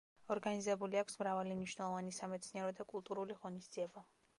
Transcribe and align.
ორგანიზებული 0.35 1.01
აქვს 1.01 1.19
მრავალი 1.21 1.59
მნიშვნელოვანი 1.59 2.17
სამეცნიერო 2.23 2.77
და 2.81 2.91
კულტურული 2.95 3.41
ღონისძიება. 3.45 4.09